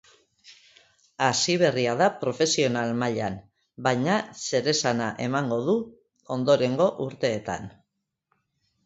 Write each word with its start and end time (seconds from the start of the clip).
Hasiberria 1.25 1.91
da 1.99 2.07
profesional 2.23 2.93
mailan, 3.03 3.35
baina 3.89 4.15
zeresana 4.47 5.11
emango 5.27 5.61
du 5.69 5.77
ondorengo 6.37 6.89
urteetan. 7.07 7.69